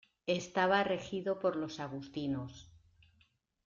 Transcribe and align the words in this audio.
Estaba 0.25 0.83
regido 0.83 1.37
por 1.39 1.55
los 1.55 1.79
agustinos. 1.79 2.71